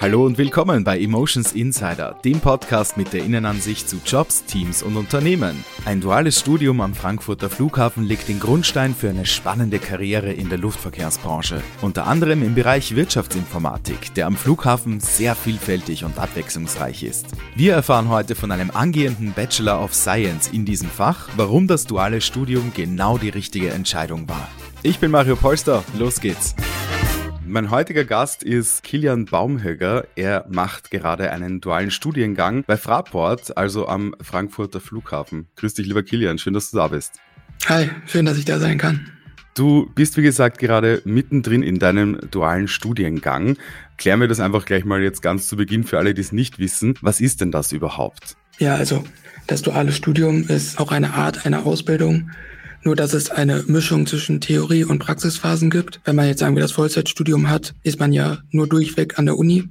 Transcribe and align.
Hallo 0.00 0.26
und 0.26 0.36
willkommen 0.36 0.84
bei 0.84 1.00
Emotions 1.00 1.52
Insider, 1.52 2.16
dem 2.24 2.40
Podcast 2.40 2.96
mit 2.96 3.12
der 3.12 3.24
Innenansicht 3.24 3.88
zu 3.88 3.96
Jobs, 4.04 4.44
Teams 4.44 4.82
und 4.82 4.96
Unternehmen. 4.96 5.64
Ein 5.84 6.00
duales 6.00 6.40
Studium 6.40 6.80
am 6.80 6.94
Frankfurter 6.94 7.48
Flughafen 7.48 8.04
legt 8.04 8.28
den 8.28 8.38
Grundstein 8.38 8.94
für 8.94 9.08
eine 9.08 9.24
spannende 9.24 9.78
Karriere 9.78 10.32
in 10.32 10.48
der 10.48 10.58
Luftverkehrsbranche. 10.58 11.62
Unter 11.80 12.06
anderem 12.06 12.42
im 12.42 12.54
Bereich 12.54 12.94
Wirtschaftsinformatik, 12.94 14.12
der 14.14 14.26
am 14.26 14.36
Flughafen 14.36 15.00
sehr 15.00 15.34
vielfältig 15.34 16.04
und 16.04 16.18
abwechslungsreich 16.18 17.02
ist. 17.02 17.28
Wir 17.54 17.72
erfahren 17.72 18.08
heute 18.08 18.34
von 18.34 18.52
einem 18.52 18.70
angehenden 18.70 19.32
Bachelor 19.32 19.82
of 19.82 19.94
Science 19.94 20.48
in 20.48 20.64
diesem 20.64 20.90
Fach, 20.90 21.28
warum 21.36 21.66
das 21.66 21.86
duale 21.86 22.20
Studium 22.20 22.72
genau 22.74 23.18
die 23.18 23.30
richtige 23.30 23.70
Entscheidung 23.70 24.28
war. 24.28 24.48
Ich 24.82 24.98
bin 24.98 25.10
Mario 25.10 25.36
Polster, 25.36 25.82
los 25.98 26.20
geht's. 26.20 26.54
Mein 27.48 27.70
heutiger 27.70 28.04
Gast 28.04 28.42
ist 28.42 28.82
Kilian 28.82 29.26
Baumhöger. 29.26 30.04
Er 30.16 30.46
macht 30.48 30.90
gerade 30.90 31.30
einen 31.30 31.60
dualen 31.60 31.92
Studiengang 31.92 32.64
bei 32.66 32.76
Fraport, 32.76 33.56
also 33.56 33.86
am 33.86 34.16
Frankfurter 34.20 34.80
Flughafen. 34.80 35.46
Grüß 35.54 35.74
dich, 35.74 35.86
lieber 35.86 36.02
Kilian. 36.02 36.38
Schön, 36.38 36.54
dass 36.54 36.72
du 36.72 36.78
da 36.78 36.88
bist. 36.88 37.20
Hi, 37.68 37.88
schön, 38.06 38.26
dass 38.26 38.36
ich 38.36 38.46
da 38.46 38.58
sein 38.58 38.78
kann. 38.78 39.12
Du 39.54 39.88
bist, 39.94 40.16
wie 40.16 40.22
gesagt, 40.22 40.58
gerade 40.58 41.02
mittendrin 41.04 41.62
in 41.62 41.78
deinem 41.78 42.18
dualen 42.32 42.66
Studiengang. 42.66 43.56
Klären 43.96 44.20
wir 44.20 44.26
das 44.26 44.40
einfach 44.40 44.64
gleich 44.64 44.84
mal 44.84 45.00
jetzt 45.00 45.22
ganz 45.22 45.46
zu 45.46 45.56
Beginn 45.56 45.84
für 45.84 45.98
alle, 45.98 46.14
die 46.14 46.22
es 46.22 46.32
nicht 46.32 46.58
wissen. 46.58 46.94
Was 47.00 47.20
ist 47.20 47.40
denn 47.40 47.52
das 47.52 47.70
überhaupt? 47.70 48.36
Ja, 48.58 48.74
also 48.74 49.04
das 49.46 49.62
duale 49.62 49.92
Studium 49.92 50.48
ist 50.48 50.80
auch 50.80 50.90
eine 50.90 51.14
Art 51.14 51.46
einer 51.46 51.64
Ausbildung, 51.64 52.32
nur 52.82 52.96
dass 52.96 53.14
es 53.14 53.30
eine 53.30 53.64
Mischung 53.66 54.06
zwischen 54.06 54.40
Theorie 54.40 54.84
und 54.84 54.98
Praxisphasen 54.98 55.70
gibt. 55.70 56.00
Wenn 56.04 56.16
man 56.16 56.26
jetzt 56.26 56.40
sagen 56.40 56.54
wir 56.54 56.62
das 56.62 56.72
Vollzeitstudium 56.72 57.48
hat, 57.48 57.74
ist 57.82 57.98
man 57.98 58.12
ja 58.12 58.38
nur 58.50 58.66
durchweg 58.66 59.18
an 59.18 59.26
der 59.26 59.38
Uni. 59.38 59.68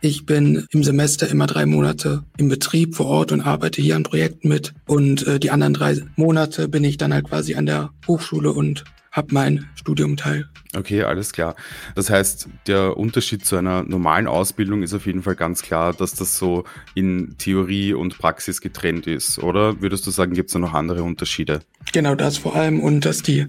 Ich 0.00 0.26
bin 0.26 0.66
im 0.70 0.84
Semester 0.84 1.28
immer 1.28 1.46
drei 1.46 1.66
Monate 1.66 2.22
im 2.36 2.48
Betrieb 2.48 2.94
vor 2.94 3.06
Ort 3.06 3.32
und 3.32 3.40
arbeite 3.40 3.80
hier 3.80 3.96
an 3.96 4.02
Projekten 4.02 4.48
mit. 4.48 4.74
Und 4.86 5.26
äh, 5.26 5.40
die 5.40 5.50
anderen 5.50 5.74
drei 5.74 6.00
Monate 6.16 6.68
bin 6.68 6.84
ich 6.84 6.96
dann 6.98 7.14
halt 7.14 7.28
quasi 7.28 7.54
an 7.54 7.66
der 7.66 7.90
Hochschule 8.06 8.52
und 8.52 8.84
habe 9.16 9.28
mein 9.32 9.68
Studium 9.74 10.16
teil. 10.16 10.46
Okay, 10.74 11.02
alles 11.02 11.32
klar. 11.32 11.56
Das 11.94 12.10
heißt, 12.10 12.48
der 12.66 12.98
Unterschied 12.98 13.44
zu 13.46 13.56
einer 13.56 13.82
normalen 13.82 14.26
Ausbildung 14.26 14.82
ist 14.82 14.92
auf 14.92 15.06
jeden 15.06 15.22
Fall 15.22 15.34
ganz 15.34 15.62
klar, 15.62 15.94
dass 15.94 16.14
das 16.14 16.36
so 16.36 16.64
in 16.94 17.36
Theorie 17.38 17.94
und 17.94 18.18
Praxis 18.18 18.60
getrennt 18.60 19.06
ist, 19.06 19.38
oder? 19.38 19.80
Würdest 19.80 20.06
du 20.06 20.10
sagen, 20.10 20.34
gibt 20.34 20.50
es 20.50 20.52
da 20.52 20.58
noch 20.58 20.74
andere 20.74 21.02
Unterschiede? 21.02 21.60
Genau 21.92 22.14
das 22.14 22.36
vor 22.36 22.54
allem 22.54 22.80
und 22.80 23.06
dass 23.06 23.22
die 23.22 23.46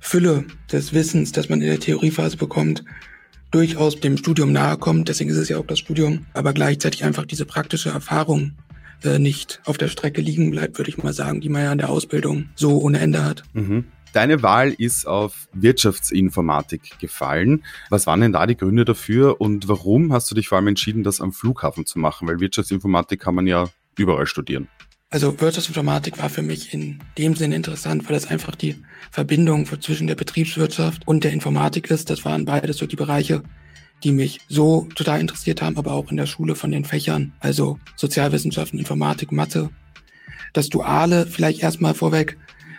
Fülle 0.00 0.44
des 0.72 0.94
Wissens, 0.94 1.32
das 1.32 1.50
man 1.50 1.60
in 1.60 1.68
der 1.68 1.80
Theoriephase 1.80 2.38
bekommt, 2.38 2.82
durchaus 3.50 4.00
dem 4.00 4.16
Studium 4.16 4.52
nahe 4.52 4.78
kommt. 4.78 5.08
Deswegen 5.08 5.28
ist 5.28 5.36
es 5.36 5.50
ja 5.50 5.58
auch 5.58 5.66
das 5.66 5.80
Studium, 5.80 6.24
aber 6.32 6.54
gleichzeitig 6.54 7.04
einfach 7.04 7.26
diese 7.26 7.44
praktische 7.44 7.90
Erfahrung 7.90 8.52
äh, 9.02 9.18
nicht 9.18 9.60
auf 9.64 9.76
der 9.76 9.88
Strecke 9.88 10.20
liegen 10.20 10.50
bleibt, 10.50 10.78
würde 10.78 10.90
ich 10.90 11.02
mal 11.02 11.12
sagen, 11.12 11.40
die 11.40 11.48
man 11.48 11.62
ja 11.62 11.72
in 11.72 11.78
der 11.78 11.90
Ausbildung 11.90 12.50
so 12.54 12.78
ohne 12.80 13.00
Ende 13.00 13.24
hat. 13.24 13.42
Mhm. 13.54 13.84
Deine 14.12 14.42
Wahl 14.42 14.72
ist 14.72 15.06
auf 15.06 15.48
Wirtschaftsinformatik 15.52 16.98
gefallen. 16.98 17.64
Was 17.90 18.06
waren 18.06 18.20
denn 18.20 18.32
da 18.32 18.46
die 18.46 18.56
Gründe 18.56 18.84
dafür 18.84 19.40
und 19.40 19.68
warum 19.68 20.12
hast 20.12 20.30
du 20.30 20.34
dich 20.34 20.48
vor 20.48 20.58
allem 20.58 20.66
entschieden, 20.66 21.04
das 21.04 21.20
am 21.20 21.32
Flughafen 21.32 21.86
zu 21.86 21.98
machen? 21.98 22.26
Weil 22.26 22.40
Wirtschaftsinformatik 22.40 23.20
kann 23.20 23.36
man 23.36 23.46
ja 23.46 23.68
überall 23.96 24.26
studieren. 24.26 24.68
Also 25.10 25.40
Wirtschaftsinformatik 25.40 26.18
war 26.18 26.28
für 26.28 26.42
mich 26.42 26.74
in 26.74 27.00
dem 27.18 27.34
Sinne 27.34 27.56
interessant, 27.56 28.08
weil 28.08 28.16
es 28.16 28.26
einfach 28.26 28.54
die 28.54 28.76
Verbindung 29.10 29.66
zwischen 29.80 30.06
der 30.06 30.14
Betriebswirtschaft 30.14 31.06
und 31.06 31.24
der 31.24 31.32
Informatik 31.32 31.90
ist. 31.90 32.10
Das 32.10 32.24
waren 32.24 32.44
beides 32.44 32.78
so 32.78 32.86
die 32.86 32.96
Bereiche, 32.96 33.42
die 34.02 34.12
mich 34.12 34.40
so 34.48 34.88
total 34.94 35.20
interessiert 35.20 35.62
haben, 35.62 35.76
aber 35.76 35.92
auch 35.92 36.10
in 36.10 36.16
der 36.16 36.26
Schule 36.26 36.54
von 36.54 36.70
den 36.70 36.84
Fächern, 36.84 37.32
also 37.40 37.78
Sozialwissenschaften, 37.96 38.78
Informatik, 38.78 39.30
Mathe. 39.32 39.70
Das 40.52 40.68
Duale 40.68 41.26
vielleicht 41.26 41.60
erstmal 41.60 41.94
vorweg 41.94 42.36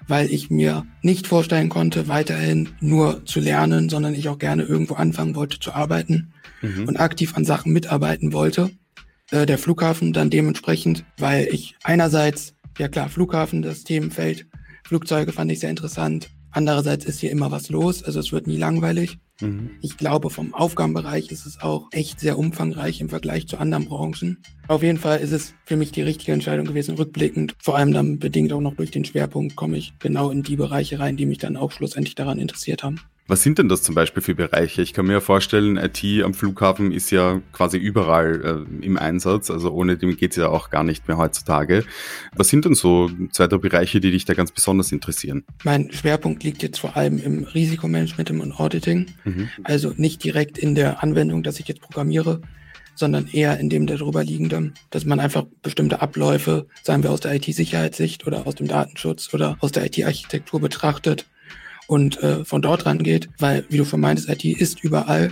weil 0.08 0.32
ich 0.32 0.50
mir 0.50 0.86
nicht 1.02 1.28
vorstellen 1.28 1.70
konnte, 1.70 2.08
weiterhin 2.08 2.70
nur 2.80 3.26
zu 3.26 3.40
lernen, 3.40 3.90
sondern 3.90 4.14
ich 4.14 4.30
auch 4.30 4.40
gerne 4.40 4.64
irgendwo 4.64 4.96
anfangen 4.96 5.36
wollte 5.36 5.60
zu 5.60 5.74
arbeiten 5.74 6.34
mhm. 6.62 6.88
und 6.88 7.00
aktiv 7.00 7.36
an 7.36 7.46
Sachen 7.46 7.74
mitarbeiten 7.74 8.34
wollte. 8.34 8.72
Äh, 9.32 9.46
der 9.46 9.58
Flughafen 9.58 10.14
dann 10.14 10.30
dementsprechend, 10.30 11.06
weil 11.18 11.48
ich 11.52 11.76
einerseits, 11.84 12.56
ja 12.78 12.88
klar, 12.88 13.10
Flughafen, 13.10 13.62
das 13.62 13.84
Themenfeld, 13.84 14.48
Flugzeuge 14.84 15.32
fand 15.32 15.52
ich 15.52 15.60
sehr 15.60 15.70
interessant. 15.70 16.30
Andererseits 16.52 17.06
ist 17.06 17.20
hier 17.20 17.32
immer 17.32 17.52
was 17.52 17.70
los, 17.70 18.04
also 18.04 18.20
es 18.20 18.32
wird 18.32 18.48
nie 18.48 18.58
langweilig. 18.58 19.18
Mhm. 19.42 19.72
Ich 19.82 19.98
glaube, 19.98 20.30
vom 20.30 20.54
Aufgabenbereich 20.54 21.32
ist 21.32 21.46
es 21.46 21.62
auch 21.62 21.88
echt 21.92 22.20
sehr 22.20 22.38
umfangreich 22.38 23.02
im 23.02 23.10
Vergleich 23.10 23.48
zu 23.48 23.58
anderen 23.58 23.86
Branchen. 23.86 24.38
Auf 24.68 24.84
jeden 24.84 24.98
Fall 24.98 25.20
ist 25.20 25.32
es 25.32 25.54
für 25.66 25.78
mich 25.78 25.92
die 25.92 26.02
richtige 26.02 26.32
Entscheidung 26.32 26.66
gewesen, 26.66 26.96
rückblickend. 26.96 27.56
Vor 27.60 27.78
allem 27.78 27.94
dann 27.94 28.20
bedingt 28.20 28.54
auch 28.54 28.62
noch 28.62 28.76
durch 28.76 28.92
den 28.92 29.06
Schwerpunkt 29.06 29.56
komme 29.56 29.78
ich 29.78 29.94
genau 30.00 30.30
in 30.30 30.44
die 30.44 30.56
Bereiche 30.56 31.00
rein, 31.00 31.18
die 31.18 31.26
mich 31.26 31.40
dann 31.40 31.58
auch 31.58 31.72
schlussendlich 31.72 32.16
daran 32.16 32.40
interessiert 32.40 32.84
haben. 32.84 33.00
Was 33.32 33.44
sind 33.44 33.60
denn 33.60 33.70
das 33.70 33.82
zum 33.82 33.96
Beispiel 33.96 34.22
für 34.22 34.36
Bereiche? 34.36 34.82
Ich 34.82 34.92
kann 34.92 35.06
mir 35.06 35.14
ja 35.14 35.22
vorstellen, 35.22 35.78
IT 35.78 36.04
am 36.22 36.34
Flughafen 36.34 36.92
ist 36.92 37.12
ja 37.12 37.42
quasi 37.54 37.78
überall 37.78 38.66
äh, 38.82 38.86
im 38.86 38.98
Einsatz, 38.98 39.50
also 39.50 39.72
ohne 39.72 39.96
dem 39.96 40.18
geht 40.18 40.32
es 40.32 40.36
ja 40.36 40.50
auch 40.50 40.70
gar 40.70 40.84
nicht 40.84 41.08
mehr 41.08 41.16
heutzutage. 41.16 41.86
Was 42.36 42.50
sind 42.50 42.66
denn 42.66 42.76
so 42.76 43.10
zwei, 43.32 43.48
drei 43.48 43.56
Bereiche, 43.56 44.02
die 44.02 44.12
dich 44.12 44.26
da 44.26 44.34
ganz 44.34 44.52
besonders 44.52 44.92
interessieren? 44.92 45.46
Mein 45.64 45.94
Schwerpunkt 45.94 46.44
liegt 46.44 46.62
jetzt 46.62 46.80
vor 46.80 46.98
allem 46.98 47.20
im 47.20 47.46
Risikomanagement 47.46 48.32
und 48.32 48.52
Auditing, 48.60 49.06
mhm. 49.24 49.48
also 49.64 49.94
nicht 49.96 50.26
direkt 50.26 50.58
in 50.58 50.76
der 50.76 51.02
Anwendung, 51.02 51.42
dass 51.42 51.62
ich 51.62 51.70
jetzt 51.70 51.80
programmiere, 51.80 52.42
sondern 52.96 53.30
eher 53.32 53.58
in 53.62 53.70
dem 53.70 53.88
darüber 53.88 54.26
liegenden, 54.26 54.74
dass 54.90 55.06
man 55.06 55.22
einfach 55.22 55.46
bestimmte 55.62 56.02
Abläufe, 56.02 56.68
sagen 56.84 57.02
wir 57.02 57.12
aus 57.12 57.22
der 57.22 57.34
IT-Sicherheitssicht 57.34 58.28
oder 58.28 58.46
aus 58.46 58.56
dem 58.56 58.68
Datenschutz 58.68 59.34
oder 59.34 59.56
aus 59.62 59.72
der 59.72 59.86
IT-Architektur 59.86 60.60
betrachtet 60.60 61.28
und 61.88 62.22
äh, 62.24 62.46
von 62.46 62.62
dort 62.62 62.86
rangeht, 62.86 63.30
weil, 63.40 63.66
wie 63.70 63.78
du 63.78 63.86
schon 63.86 64.02
meintest, 64.02 64.30
IT 64.30 64.46
ist 64.46 64.84
überall. 64.84 65.32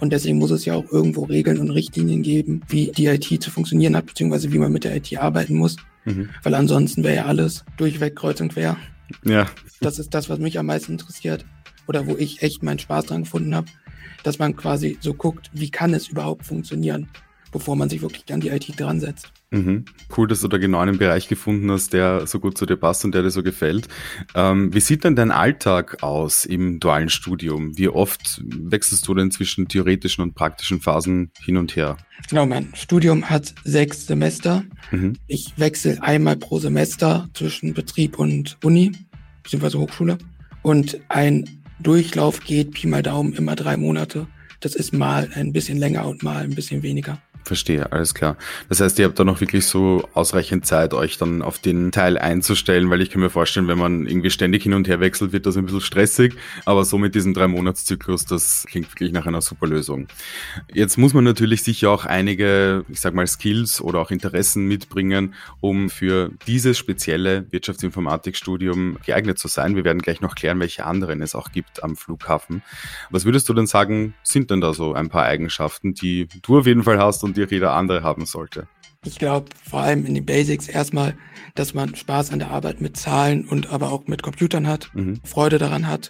Und 0.00 0.12
deswegen 0.12 0.38
muss 0.38 0.50
es 0.50 0.64
ja 0.64 0.74
auch 0.74 0.90
irgendwo 0.92 1.24
Regeln 1.24 1.58
und 1.58 1.70
Richtlinien 1.70 2.22
geben, 2.22 2.62
wie 2.68 2.92
die 2.92 3.06
IT 3.06 3.42
zu 3.42 3.50
funktionieren 3.50 3.96
hat, 3.96 4.06
beziehungsweise 4.06 4.52
wie 4.52 4.58
man 4.58 4.72
mit 4.72 4.84
der 4.84 4.94
IT 4.94 5.16
arbeiten 5.18 5.56
muss. 5.56 5.76
Mhm. 6.04 6.30
Weil 6.42 6.54
ansonsten 6.54 7.02
wäre 7.02 7.16
ja 7.16 7.24
alles 7.26 7.64
durchweg 7.76 8.14
kreuz 8.14 8.40
und 8.40 8.52
quer. 8.52 8.76
Ja. 9.24 9.46
Das 9.80 9.98
ist 9.98 10.14
das, 10.14 10.28
was 10.28 10.38
mich 10.38 10.58
am 10.58 10.66
meisten 10.66 10.92
interessiert. 10.92 11.44
Oder 11.86 12.06
wo 12.06 12.16
ich 12.16 12.42
echt 12.42 12.62
meinen 12.62 12.78
Spaß 12.78 13.06
dran 13.06 13.24
gefunden 13.24 13.54
habe, 13.54 13.66
dass 14.22 14.38
man 14.38 14.56
quasi 14.56 14.98
so 15.00 15.14
guckt, 15.14 15.50
wie 15.52 15.70
kann 15.70 15.94
es 15.94 16.08
überhaupt 16.08 16.46
funktionieren, 16.46 17.08
bevor 17.50 17.76
man 17.76 17.88
sich 17.88 18.02
wirklich 18.02 18.32
an 18.32 18.40
die 18.40 18.48
IT 18.48 18.78
dran 18.78 19.00
setzt. 19.00 19.32
Mhm. 19.50 19.86
Cool, 20.14 20.28
dass 20.28 20.42
du 20.42 20.48
da 20.48 20.58
genau 20.58 20.78
einen 20.78 20.98
Bereich 20.98 21.26
gefunden 21.26 21.70
hast, 21.70 21.94
der 21.94 22.26
so 22.26 22.38
gut 22.38 22.58
zu 22.58 22.66
dir 22.66 22.76
passt 22.76 23.04
und 23.04 23.14
der 23.14 23.22
dir 23.22 23.30
so 23.30 23.42
gefällt. 23.42 23.88
Ähm, 24.34 24.74
wie 24.74 24.80
sieht 24.80 25.04
denn 25.04 25.16
dein 25.16 25.30
Alltag 25.30 26.02
aus 26.02 26.44
im 26.44 26.80
dualen 26.80 27.08
Studium? 27.08 27.78
Wie 27.78 27.88
oft 27.88 28.42
wechselst 28.44 29.08
du 29.08 29.14
denn 29.14 29.30
zwischen 29.30 29.66
theoretischen 29.66 30.22
und 30.22 30.34
praktischen 30.34 30.80
Phasen 30.80 31.30
hin 31.40 31.56
und 31.56 31.76
her? 31.76 31.96
Genau, 32.28 32.44
mein 32.44 32.68
Studium 32.74 33.30
hat 33.30 33.54
sechs 33.64 34.06
Semester. 34.06 34.64
Mhm. 34.90 35.14
Ich 35.26 35.54
wechsle 35.56 36.02
einmal 36.02 36.36
pro 36.36 36.58
Semester 36.58 37.28
zwischen 37.32 37.72
Betrieb 37.72 38.18
und 38.18 38.58
Uni, 38.62 38.92
beziehungsweise 39.42 39.78
Hochschule. 39.78 40.18
Und 40.60 41.00
ein 41.08 41.62
Durchlauf 41.80 42.40
geht 42.40 42.72
Pi 42.72 42.86
mal 42.86 43.02
Daumen 43.02 43.32
immer 43.32 43.56
drei 43.56 43.78
Monate. 43.78 44.26
Das 44.60 44.74
ist 44.74 44.92
mal 44.92 45.30
ein 45.34 45.52
bisschen 45.52 45.78
länger 45.78 46.06
und 46.06 46.22
mal 46.22 46.42
ein 46.42 46.54
bisschen 46.54 46.82
weniger. 46.82 47.22
Verstehe, 47.48 47.90
alles 47.92 48.12
klar. 48.12 48.36
Das 48.68 48.82
heißt, 48.82 48.98
ihr 48.98 49.06
habt 49.06 49.18
da 49.18 49.24
noch 49.24 49.40
wirklich 49.40 49.64
so 49.64 50.06
ausreichend 50.12 50.66
Zeit, 50.66 50.92
euch 50.92 51.16
dann 51.16 51.40
auf 51.40 51.58
den 51.58 51.92
Teil 51.92 52.18
einzustellen, 52.18 52.90
weil 52.90 53.00
ich 53.00 53.08
kann 53.08 53.22
mir 53.22 53.30
vorstellen, 53.30 53.68
wenn 53.68 53.78
man 53.78 54.06
irgendwie 54.06 54.28
ständig 54.28 54.64
hin 54.64 54.74
und 54.74 54.86
her 54.86 55.00
wechselt, 55.00 55.32
wird 55.32 55.46
das 55.46 55.56
ein 55.56 55.64
bisschen 55.64 55.80
stressig. 55.80 56.34
Aber 56.66 56.84
so 56.84 56.98
mit 56.98 57.14
diesem 57.14 57.32
Drei-Monats-Zyklus, 57.32 58.26
das 58.26 58.66
klingt 58.68 58.92
wirklich 58.92 59.12
nach 59.12 59.26
einer 59.26 59.40
super 59.40 59.66
Lösung. 59.66 60.08
Jetzt 60.74 60.98
muss 60.98 61.14
man 61.14 61.24
natürlich 61.24 61.62
sicher 61.62 61.88
auch 61.90 62.04
einige, 62.04 62.84
ich 62.90 63.00
sag 63.00 63.14
mal, 63.14 63.26
Skills 63.26 63.80
oder 63.80 64.00
auch 64.00 64.10
Interessen 64.10 64.66
mitbringen, 64.66 65.32
um 65.62 65.88
für 65.88 66.30
dieses 66.46 66.76
spezielle 66.76 67.50
Wirtschaftsinformatikstudium 67.50 68.98
geeignet 69.06 69.38
zu 69.38 69.48
sein. 69.48 69.74
Wir 69.74 69.84
werden 69.84 70.02
gleich 70.02 70.20
noch 70.20 70.34
klären, 70.34 70.60
welche 70.60 70.84
anderen 70.84 71.22
es 71.22 71.34
auch 71.34 71.50
gibt 71.50 71.82
am 71.82 71.96
Flughafen. 71.96 72.62
Was 73.08 73.24
würdest 73.24 73.48
du 73.48 73.54
denn 73.54 73.66
sagen, 73.66 74.12
sind 74.22 74.50
denn 74.50 74.60
da 74.60 74.74
so 74.74 74.92
ein 74.92 75.08
paar 75.08 75.24
Eigenschaften, 75.24 75.94
die 75.94 76.28
du 76.42 76.58
auf 76.58 76.66
jeden 76.66 76.82
Fall 76.82 76.98
hast 76.98 77.24
und 77.24 77.37
die 77.46 77.54
jeder 77.54 77.74
andere 77.74 78.02
haben 78.02 78.26
sollte? 78.26 78.68
Ich 79.04 79.18
glaube 79.18 79.46
vor 79.62 79.80
allem 79.80 80.04
in 80.04 80.14
den 80.14 80.26
Basics 80.26 80.68
erstmal, 80.68 81.16
dass 81.54 81.72
man 81.72 81.94
Spaß 81.94 82.32
an 82.32 82.40
der 82.40 82.50
Arbeit 82.50 82.80
mit 82.80 82.96
Zahlen 82.96 83.46
und 83.46 83.70
aber 83.70 83.92
auch 83.92 84.06
mit 84.06 84.22
Computern 84.22 84.66
hat, 84.66 84.90
mhm. 84.94 85.20
Freude 85.24 85.58
daran 85.58 85.86
hat, 85.86 86.08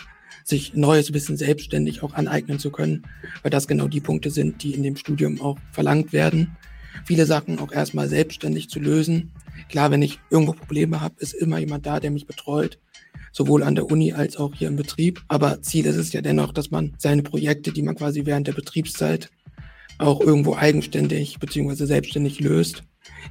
sich 0.48 0.74
neues 0.74 1.12
Wissen 1.12 1.36
selbstständig 1.36 2.02
auch 2.02 2.14
aneignen 2.14 2.58
zu 2.58 2.70
können, 2.70 3.04
weil 3.42 3.50
das 3.50 3.68
genau 3.68 3.86
die 3.86 4.00
Punkte 4.00 4.30
sind, 4.30 4.62
die 4.62 4.74
in 4.74 4.82
dem 4.82 4.96
Studium 4.96 5.40
auch 5.40 5.58
verlangt 5.72 6.12
werden. 6.12 6.56
Viele 7.04 7.26
Sachen 7.26 7.58
auch 7.58 7.70
erstmal 7.70 8.08
selbstständig 8.08 8.70
zu 8.70 8.80
lösen. 8.80 9.32
Klar, 9.68 9.90
wenn 9.90 10.02
ich 10.02 10.18
irgendwo 10.30 10.52
Probleme 10.54 11.00
habe, 11.00 11.14
ist 11.18 11.34
immer 11.34 11.58
jemand 11.58 11.86
da, 11.86 12.00
der 12.00 12.10
mich 12.10 12.26
betreut, 12.26 12.78
sowohl 13.30 13.62
an 13.62 13.74
der 13.74 13.90
Uni 13.90 14.14
als 14.14 14.36
auch 14.36 14.54
hier 14.54 14.68
im 14.68 14.76
Betrieb. 14.76 15.22
Aber 15.28 15.60
Ziel 15.60 15.86
ist 15.86 15.96
es 15.96 16.12
ja 16.12 16.22
dennoch, 16.22 16.52
dass 16.52 16.70
man 16.70 16.94
seine 16.98 17.22
Projekte, 17.22 17.72
die 17.72 17.82
man 17.82 17.94
quasi 17.94 18.24
während 18.24 18.46
der 18.46 18.54
Betriebszeit 18.54 19.30
auch 19.98 20.20
irgendwo 20.20 20.54
eigenständig 20.54 21.38
bzw. 21.38 21.86
selbstständig 21.86 22.40
löst. 22.40 22.82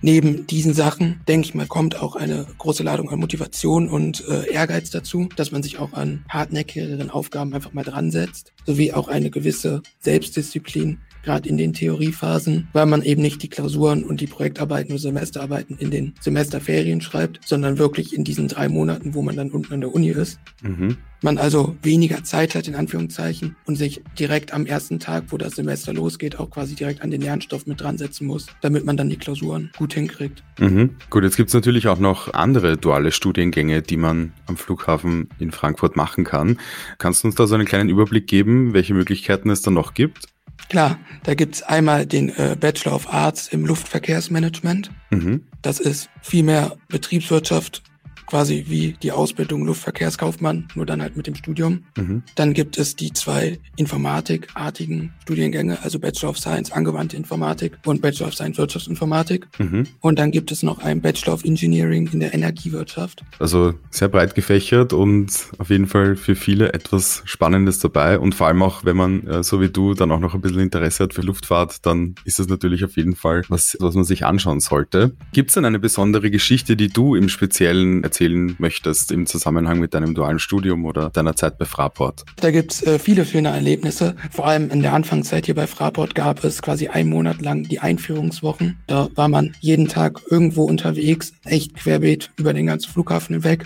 Neben 0.02 0.48
diesen 0.48 0.74
Sachen, 0.74 1.22
denke 1.28 1.48
ich 1.48 1.56
mal, 1.56 1.68
kommt 1.68 2.02
auch 2.02 2.16
eine 2.16 2.46
große 2.58 2.84
Ladung 2.84 3.10
an 3.10 3.20
Motivation 3.20 3.90
und 3.90 4.24
äh, 4.28 4.52
Ehrgeiz 4.52 4.90
dazu, 4.90 5.30
dass 5.36 5.52
man 5.52 5.64
sich 5.64 5.80
auch 5.80 5.94
an 5.94 6.26
hartnäckigeren 6.30 7.10
Aufgaben 7.10 7.54
einfach 7.54 7.74
mal 7.74 7.84
dran 7.84 8.12
setzt, 8.12 8.54
sowie 8.66 8.94
auch 8.94 9.08
eine 9.08 9.30
gewisse 9.30 9.82
Selbstdisziplin, 10.00 11.00
gerade 11.28 11.50
in 11.50 11.58
den 11.58 11.74
Theoriephasen, 11.74 12.70
weil 12.72 12.86
man 12.86 13.02
eben 13.02 13.22
nicht 13.22 13.44
die 13.44 13.50
Klausuren 13.50 14.06
und 14.06 14.22
die 14.22 14.28
Projektarbeiten 14.28 14.94
oder 14.94 15.02
Semesterarbeiten 15.02 15.78
in 15.78 15.92
den 15.92 16.14
Semesterferien 16.22 17.02
schreibt, 17.02 17.42
sondern 17.46 17.78
wirklich 17.78 18.16
in 18.16 18.24
diesen 18.24 18.48
drei 18.48 18.70
Monaten, 18.70 19.14
wo 19.14 19.22
man 19.22 19.36
dann 19.36 19.52
unten 19.52 19.74
an 19.74 19.82
der 19.82 19.94
Uni 19.94 20.08
ist. 20.08 20.40
Mhm. 20.64 20.96
Man 21.22 21.38
also 21.38 21.76
weniger 21.82 22.24
Zeit 22.24 22.56
hat, 22.56 22.68
in 22.68 22.76
Anführungszeichen, 22.76 23.58
und 23.66 23.76
sich 23.76 24.04
direkt 24.18 24.54
am 24.54 24.66
ersten 24.66 25.00
Tag, 25.00 25.26
wo 25.30 25.38
das 25.38 25.56
Semester 25.56 25.92
losgeht, 25.92 26.40
auch 26.40 26.50
quasi 26.50 26.76
direkt 26.76 27.02
an 27.02 27.12
den 27.12 27.22
Lernstoff 27.22 27.66
mit 27.66 27.82
dran 27.82 27.98
setzen 27.98 28.26
muss, 28.28 28.46
damit 28.62 28.86
man 28.86 28.96
dann 28.96 29.10
die 29.10 29.18
Klausuren 29.18 29.72
gut 29.78 29.96
hinkriegt. 29.96 30.44
Mhm. 30.60 30.92
Gut, 31.10 31.24
jetzt 31.24 31.36
gibt 31.36 31.50
es 31.50 31.56
natürlich 31.56 31.88
auch 31.88 32.00
noch 32.00 32.34
andere 32.34 32.78
duale 32.78 33.12
Studiengänge, 33.12 33.82
die 33.82 33.98
man 33.98 34.32
am 34.46 34.56
Flughafen 34.56 35.28
in 35.40 35.52
Frankfurt 35.52 35.98
machen 35.98 36.24
kann. 36.24 36.58
Kannst 37.00 37.24
du 37.24 37.28
uns 37.28 37.36
da 37.36 37.48
so 37.48 37.56
einen 37.56 37.66
kleinen 37.66 37.90
Überblick 37.90 38.28
geben, 38.28 38.74
welche 38.74 38.94
Möglichkeiten 38.94 39.50
es 39.50 39.62
da 39.62 39.72
noch 39.72 39.94
gibt? 39.94 40.28
Klar, 40.70 41.00
da 41.24 41.34
gibt's 41.34 41.64
einmal 41.64 42.06
den 42.06 42.30
äh, 42.30 42.58
Bachelor 42.60 42.96
of 42.96 43.14
Arts 43.14 43.48
im 43.48 43.66
Luftverkehrsmanagement. 43.66 44.92
Mhm. 45.12 45.44
Das 45.62 45.80
ist 45.80 46.10
viel 46.22 46.44
mehr 46.44 46.78
Betriebswirtschaft 46.90 47.84
quasi 48.28 48.66
wie 48.68 48.96
die 49.02 49.12
Ausbildung 49.12 49.66
Luftverkehrskaufmann, 49.66 50.68
nur 50.76 50.86
dann 50.86 51.02
halt 51.02 51.18
mit 51.18 51.26
dem 51.28 51.36
Studium. 51.36 51.86
Mhm. 51.98 52.24
Dann 52.36 52.54
gibt 52.54 52.78
es 52.78 52.96
die 52.96 53.14
zwei 53.14 53.58
informatikartigen 53.78 55.14
Studiengänge, 55.24 55.82
also 55.82 55.98
Bachelor 55.98 56.30
of 56.30 56.38
Science 56.38 56.72
angewandte 56.72 57.16
Informatik 57.18 57.78
und 57.86 58.02
Bachelor 58.02 58.28
of 58.28 58.36
Science 58.36 58.58
Wirtschaftsinformatik. 58.58 59.48
Mhm. 59.58 59.88
Und 60.02 60.20
dann 60.20 60.32
gibt 60.32 60.52
es 60.52 60.62
noch 60.62 60.80
einen 60.80 61.02
Bachelor 61.02 61.34
of 61.34 61.46
Engineering 61.46 62.10
in 62.12 62.20
der 62.20 62.34
Energiewirtschaft. 62.34 63.24
Also 63.40 63.74
sehr 63.90 64.10
breit 64.10 64.36
gefächert 64.36 64.92
und 64.92 65.32
auf 65.58 65.70
jeden 65.70 65.88
Fall 65.88 66.18
für 66.18 66.36
viele 66.36 66.74
etwas 66.74 67.24
Spannendes 67.26 67.80
dabei. 67.80 68.20
Und 68.20 68.36
vor 68.36 68.48
allem 68.48 68.62
auch, 68.62 68.84
wenn 68.84 68.98
man, 68.98 69.26
äh, 69.26 69.44
so 69.44 69.62
wie 69.62 69.70
du, 69.70 69.94
dann 69.94 70.12
auch 70.12 70.20
noch 70.20 70.36
ein 70.36 70.42
bisschen 70.42 70.60
Interesse 70.60 71.06
hat 71.06 71.14
für 71.14 71.22
Luftfahrt, 71.22 71.86
dann 71.86 72.16
ist 72.26 72.40
das 72.40 72.48
natürlich 72.48 72.84
auf 72.84 72.98
jeden 72.98 73.16
Fall 73.16 73.44
was, 73.48 73.78
was 73.80 73.96
man 73.96 74.04
sich 74.04 74.26
anschauen 74.26 74.60
sollte. 74.60 75.14
Gibt 75.32 75.52
es 75.52 75.54
denn 75.54 75.64
eine 75.64 75.80
besondere 75.80 76.30
Geschichte, 76.30 76.76
die 76.76 76.90
du 76.90 77.16
im 77.16 77.30
Speziellen 77.30 78.04
erzählst? 78.04 78.17
Erzählen 78.18 78.56
möchtest 78.58 79.12
im 79.12 79.28
Zusammenhang 79.28 79.80
mit 79.80 79.94
deinem 79.94 80.16
dualen 80.16 80.40
Studium 80.40 80.86
oder 80.86 81.12
deiner 81.12 81.36
Zeit 81.36 81.60
bei 81.60 81.66
Fraport? 81.66 82.26
Da 82.38 82.50
gibt's 82.50 82.82
äh, 82.82 82.98
viele 82.98 83.26
schöne 83.26 83.50
Erlebnisse. 83.50 84.16
Vor 84.32 84.48
allem 84.48 84.72
in 84.72 84.82
der 84.82 84.94
Anfangszeit 84.94 85.46
hier 85.46 85.54
bei 85.54 85.68
Fraport 85.68 86.16
gab 86.16 86.44
es 86.44 86.64
quasi 86.64 86.88
einen 86.88 87.12
Monat 87.12 87.42
lang 87.42 87.64
die 87.64 87.80
Einführungswochen. 87.80 88.80
Da 88.88 89.10
war 89.14 89.28
man 89.28 89.56
jeden 89.60 89.88
Tag 89.88 90.20
irgendwo 90.32 90.64
unterwegs, 90.64 91.34
echt 91.46 91.76
querbeet 91.76 92.32
über 92.38 92.54
den 92.54 92.66
ganzen 92.66 92.92
Flughafen 92.92 93.36
hinweg 93.36 93.66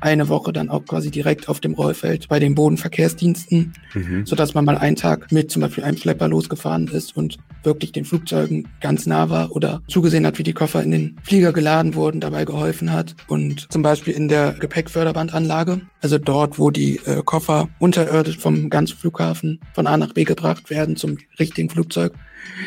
eine 0.00 0.28
Woche 0.28 0.52
dann 0.52 0.68
auch 0.68 0.84
quasi 0.84 1.12
direkt 1.12 1.48
auf 1.48 1.60
dem 1.60 1.74
Rollfeld 1.74 2.28
bei 2.28 2.40
den 2.40 2.56
Bodenverkehrsdiensten, 2.56 3.72
mhm. 3.94 4.26
sodass 4.26 4.52
man 4.52 4.64
mal 4.64 4.76
einen 4.76 4.96
Tag 4.96 5.30
mit 5.30 5.52
zum 5.52 5.62
Beispiel 5.62 5.84
einem 5.84 5.96
Schlepper 5.96 6.26
losgefahren 6.26 6.88
ist 6.88 7.16
und 7.16 7.38
wirklich 7.62 7.92
den 7.92 8.04
Flugzeugen 8.04 8.68
ganz 8.80 9.06
nah 9.06 9.30
war 9.30 9.52
oder 9.52 9.82
zugesehen 9.88 10.26
hat, 10.26 10.38
wie 10.38 10.42
die 10.42 10.52
Koffer 10.52 10.82
in 10.82 10.90
den 10.90 11.16
Flieger 11.22 11.52
geladen 11.52 11.94
wurden, 11.94 12.20
dabei 12.20 12.44
geholfen 12.44 12.92
hat. 12.92 13.14
Und 13.28 13.70
zum 13.72 13.82
Beispiel 13.82 14.14
in 14.14 14.28
der 14.28 14.52
Gepäckförderbandanlage, 14.52 15.80
also 16.00 16.18
dort, 16.18 16.58
wo 16.58 16.70
die 16.70 16.96
äh, 17.06 17.22
Koffer 17.24 17.68
unterirdisch 17.78 18.38
vom 18.38 18.70
ganzen 18.70 18.96
Flughafen 18.96 19.60
von 19.74 19.86
A 19.86 19.96
nach 19.96 20.12
B 20.12 20.24
gebracht 20.24 20.70
werden 20.70 20.96
zum 20.96 21.18
richtigen 21.38 21.70
Flugzeug, 21.70 22.12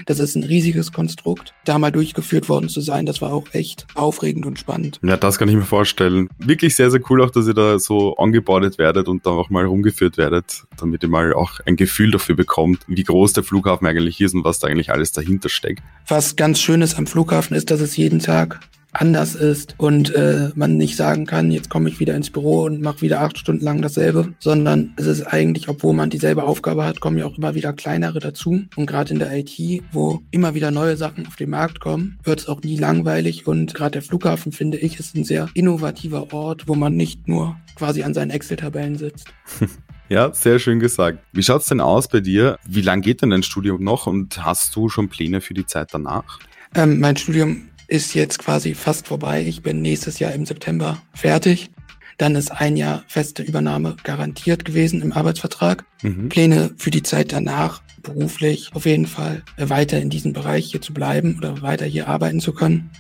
das 0.06 0.20
ist 0.20 0.36
ein 0.36 0.44
riesiges 0.44 0.92
Konstrukt. 0.92 1.54
Da 1.66 1.80
mal 1.80 1.92
durchgeführt 1.92 2.50
worden 2.50 2.70
zu 2.70 2.82
sein, 2.82 3.06
das 3.06 3.22
war 3.22 3.34
auch 3.34 3.48
echt 3.54 3.88
aufregend 3.96 4.46
und 4.46 4.60
spannend. 4.60 5.00
Ja, 5.04 5.18
das 5.18 5.38
kann 5.38 5.50
ich 5.50 5.56
mir 5.56 5.64
vorstellen. 5.64 6.30
Wirklich 6.40 6.76
sehr, 6.76 6.92
sehr 6.92 7.02
cool 7.10 7.22
auch, 7.22 7.32
dass 7.32 7.48
ihr 7.48 7.54
da 7.54 7.80
so 7.80 8.16
angebordet 8.18 8.78
werdet 8.78 9.08
und 9.08 9.26
da 9.26 9.32
auch 9.32 9.50
mal 9.50 9.66
rumgeführt 9.66 10.18
werdet, 10.18 10.64
damit 10.78 11.04
ihr 11.04 11.10
mal 11.10 11.34
auch 11.34 11.60
ein 11.66 11.76
Gefühl 11.76 12.12
dafür 12.12 12.36
bekommt, 12.36 12.84
wie 12.88 13.04
groß 13.04 13.34
der 13.34 13.44
Flughafen 13.44 13.88
eigentlich 13.88 14.22
ist 14.22 14.34
und 14.34 14.44
was 14.44 14.60
da 14.60 14.68
eigentlich 14.68 14.85
alles 14.92 15.12
dahinter 15.12 15.50
steckt. 15.50 15.84
Was 16.08 16.36
ganz 16.36 16.60
schön 16.60 16.82
ist 16.82 16.98
am 16.98 17.08
Flughafen 17.08 17.56
ist, 17.56 17.72
dass 17.72 17.82
es 17.82 17.98
jeden 17.98 18.20
Tag 18.20 18.60
anders 18.96 19.36
ist 19.36 19.76
und 19.78 20.14
äh, 20.16 20.52
man 20.56 20.78
nicht 20.78 20.96
sagen 20.96 21.26
kann, 21.26 21.52
jetzt 21.52 21.70
komme 21.70 21.90
ich 21.90 22.00
wieder 22.00 22.16
ins 22.16 22.30
Büro 22.30 22.64
und 22.64 22.82
mache 22.82 23.02
wieder 23.02 23.22
acht 23.22 23.38
Stunden 23.38 23.64
lang 23.64 23.82
dasselbe, 23.82 24.34
sondern 24.40 24.94
es 24.98 25.06
ist 25.06 25.24
eigentlich, 25.24 25.68
obwohl 25.68 25.94
man 25.94 26.10
dieselbe 26.10 26.44
Aufgabe 26.44 26.86
hat, 26.86 27.00
kommen 27.02 27.18
ja 27.18 27.26
auch 27.26 27.38
immer 27.38 27.56
wieder 27.56 27.74
kleinere 27.74 28.20
dazu. 28.20 28.62
Und 28.76 28.86
gerade 28.86 29.14
in 29.14 29.20
der 29.20 29.36
IT, 29.36 29.84
wo 29.92 30.22
immer 30.32 30.56
wieder 30.56 30.72
neue 30.72 30.98
Sachen 30.98 31.28
auf 31.28 31.36
den 31.36 31.50
Markt 31.50 31.80
kommen, 31.80 32.18
wird 32.24 32.40
es 32.40 32.48
auch 32.48 32.62
nie 32.62 32.78
langweilig. 32.78 33.48
Und 33.48 33.74
gerade 33.74 33.92
der 33.92 34.02
Flughafen, 34.02 34.52
finde 34.52 34.78
ich, 34.78 35.00
ist 35.00 35.16
ein 35.16 35.24
sehr 35.24 35.50
innovativer 35.54 36.34
Ort, 36.34 36.68
wo 36.68 36.76
man 36.76 36.96
nicht 36.96 37.28
nur 37.28 37.58
quasi 37.76 38.04
an 38.04 38.14
seinen 38.14 38.32
Excel-Tabellen 38.32 38.98
sitzt. 38.98 39.28
Ja, 40.08 40.32
sehr 40.34 40.60
schön 40.60 40.80
gesagt. 40.80 41.20
Wie 41.32 41.42
schaut's 41.42 41.66
denn 41.68 41.82
aus 41.82 42.08
bei 42.08 42.20
dir? 42.20 42.60
Wie 42.68 42.82
lang 42.82 43.02
geht 43.02 43.22
denn 43.22 43.32
dein 43.32 43.44
Studium 43.44 43.84
noch 43.84 44.06
und 44.06 44.44
hast 44.46 44.76
du 44.76 44.88
schon 44.88 45.10
Pläne 45.10 45.42
für 45.42 45.56
die 45.56 45.66
Zeit 45.66 45.90
danach? 45.94 46.40
Ähm, 46.76 47.00
mein 47.00 47.18
Studium 47.18 47.70
ist 47.88 48.14
jetzt 48.14 48.40
quasi 48.40 48.76
fast 48.76 49.08
vorbei. 49.08 49.44
Ich 49.46 49.64
bin 49.64 49.82
nächstes 49.82 50.20
Jahr 50.20 50.34
im 50.34 50.46
September 50.46 51.02
fertig. 51.14 51.72
Dann 52.18 52.36
ist 52.36 52.52
ein 52.52 52.78
Jahr 52.78 53.04
feste 53.08 53.44
Übernahme 53.44 53.98
garantiert 54.04 54.64
gewesen 54.64 55.02
im 55.02 55.12
Arbeitsvertrag. 55.12 55.86
Mhm. 56.02 56.30
Pläne 56.30 56.72
für 56.78 56.92
die 56.92 57.04
Zeit 57.04 57.34
danach, 57.34 57.82
beruflich 58.04 58.70
auf 58.74 58.86
jeden 58.86 59.08
Fall 59.08 59.44
weiter 59.58 60.00
in 60.00 60.10
diesem 60.10 60.34
Bereich 60.34 60.68
hier 60.68 60.82
zu 60.82 60.94
bleiben 60.94 61.38
oder 61.38 61.62
weiter 61.62 61.86
hier 61.86 62.08
arbeiten 62.08 62.40
zu 62.40 62.54
können. 62.54 62.92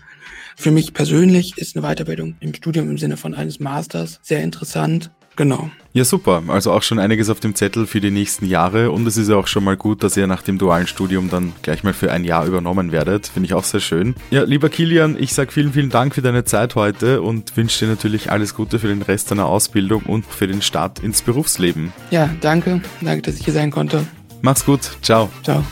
Für 0.58 0.72
mich 0.72 0.94
persönlich 0.94 1.58
ist 1.58 1.78
eine 1.78 1.86
Weiterbildung 1.86 2.36
im 2.40 2.54
Studium 2.54 2.90
im 2.90 2.98
Sinne 2.98 3.18
von 3.18 3.36
eines 3.36 3.60
Masters 3.60 4.19
sehr 4.22 4.42
interessant. 4.42 5.12
Genau. 5.36 5.70
Ja, 5.94 6.04
super. 6.04 6.44
Also 6.48 6.74
auch 6.74 6.84
schon 6.84 7.00
einiges 7.00 7.30
auf 7.30 7.40
dem 7.40 7.56
Zettel 7.56 7.88
für 7.88 8.02
die 8.02 8.12
nächsten 8.12 8.46
Jahre. 8.46 8.92
Und 8.92 9.08
es 9.08 9.16
ist 9.16 9.30
ja 9.30 9.38
auch 9.38 9.48
schon 9.48 9.64
mal 9.64 9.78
gut, 9.78 10.04
dass 10.04 10.18
ihr 10.18 10.28
nach 10.28 10.42
dem 10.42 10.58
dualen 10.58 10.88
Studium 10.88 11.30
dann 11.30 11.54
gleich 11.62 11.84
mal 11.84 11.94
für 11.94 12.12
ein 12.12 12.26
Jahr 12.26 12.46
übernommen 12.46 12.92
werdet. 12.92 13.28
Finde 13.28 13.48
ich 13.48 13.54
auch 13.54 13.64
sehr 13.64 13.80
schön. 13.80 14.14
Ja, 14.30 14.44
lieber 14.44 14.68
Kilian, 14.68 15.16
ich 15.18 15.34
sage 15.34 15.54
vielen, 15.54 15.72
vielen 15.72 15.90
Dank 15.90 16.16
für 16.16 16.22
deine 16.22 16.44
Zeit 16.44 16.76
heute 16.76 17.22
und 17.22 17.56
wünsche 17.56 17.86
dir 17.86 17.92
natürlich 17.92 18.30
alles 18.30 18.56
Gute 18.56 18.80
für 18.80 18.88
den 18.88 19.02
Rest 19.04 19.32
deiner 19.32 19.46
Ausbildung 19.46 20.04
und 20.04 20.26
für 20.26 20.48
den 20.48 20.62
Start 20.62 21.00
ins 21.00 21.22
Berufsleben. 21.22 21.94
Ja, 22.12 22.30
danke. 22.42 22.82
Danke, 23.00 23.22
dass 23.22 23.40
ich 23.40 23.46
hier 23.46 23.54
sein 23.54 23.72
konnte. 23.72 24.06
Mach's 24.42 24.66
gut. 24.66 24.82
Ciao. 25.02 25.30
Ciao. 25.44 25.64